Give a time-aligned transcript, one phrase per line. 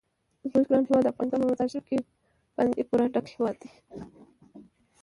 [0.49, 2.05] زموږ ګران هیواد افغانستان په مزارشریف
[2.55, 3.71] باندې پوره ډک هیواد دی.